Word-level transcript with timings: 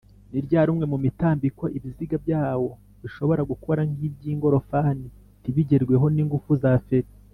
ni 0.31 0.41
ryari 0.45 0.69
umwe 0.73 0.85
mumitambiko 0.91 1.63
ibiziga 1.77 2.15
byawo 2.25 2.69
bishobora 3.01 3.41
gukora 3.51 3.81
nkibyingorofani 3.91 5.05
ntibigerweho 5.41 6.05
ningufu 6.15 6.51
za 6.63 6.73
feri 6.87 7.11